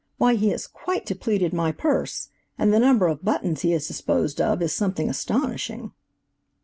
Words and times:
Why, 0.17 0.33
he 0.33 0.49
has 0.49 0.65
quite 0.65 1.05
depleted 1.05 1.53
my 1.53 1.71
purse, 1.71 2.29
and 2.57 2.73
the 2.73 2.79
number 2.79 3.05
of 3.05 3.23
buttons 3.23 3.61
he 3.61 3.69
has 3.73 3.85
disposed 3.87 4.41
of 4.41 4.59
is 4.63 4.73
something 4.73 5.11
astonishing." 5.11 5.91